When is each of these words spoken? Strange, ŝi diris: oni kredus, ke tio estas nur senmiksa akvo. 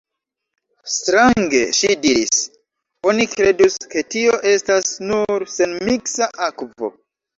Strange, 0.91 1.59
ŝi 1.79 1.91
diris: 2.07 2.41
oni 3.11 3.27
kredus, 3.35 3.77
ke 3.93 4.05
tio 4.15 4.41
estas 4.53 4.91
nur 5.13 5.47
senmiksa 5.57 6.31
akvo. 6.49 6.91